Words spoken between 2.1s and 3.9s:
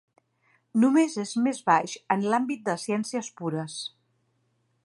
en l'àmbit de ciències pures.